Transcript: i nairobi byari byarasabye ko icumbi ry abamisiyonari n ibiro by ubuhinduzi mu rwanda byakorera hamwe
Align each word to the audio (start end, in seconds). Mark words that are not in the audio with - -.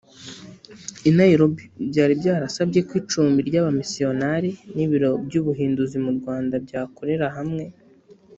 i 1.09 1.11
nairobi 1.17 1.63
byari 1.89 2.13
byarasabye 2.21 2.79
ko 2.87 2.93
icumbi 3.01 3.39
ry 3.47 3.55
abamisiyonari 3.61 4.49
n 4.75 4.77
ibiro 4.85 5.09
by 5.25 5.35
ubuhinduzi 5.41 5.95
mu 6.05 6.11
rwanda 6.17 6.55
byakorera 6.65 7.25
hamwe 7.37 7.63